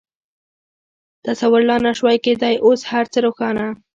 تصور 1.25 1.61
لا 1.69 1.75
نه 1.85 1.91
شوای 1.99 2.17
کېدای، 2.25 2.55
اوس 2.65 2.81
هر 2.91 3.05
څه 3.13 3.19
روښانه. 3.25 3.65